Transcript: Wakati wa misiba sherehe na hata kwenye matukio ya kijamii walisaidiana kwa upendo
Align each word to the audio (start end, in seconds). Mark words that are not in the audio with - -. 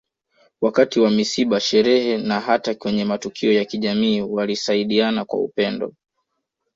Wakati 0.61 0.99
wa 0.99 1.09
misiba 1.09 1.59
sherehe 1.59 2.17
na 2.17 2.39
hata 2.39 2.75
kwenye 2.75 3.05
matukio 3.05 3.53
ya 3.53 3.65
kijamii 3.65 4.21
walisaidiana 4.21 5.25
kwa 5.25 5.39
upendo 5.39 5.93